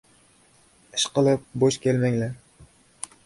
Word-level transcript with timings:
Ishqilib, 0.99 1.45
bo‘sh 1.65 1.79
kelmanglar! 1.85 2.33